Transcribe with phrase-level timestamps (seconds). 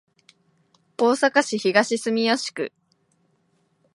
[0.97, 2.73] 大阪市東住吉区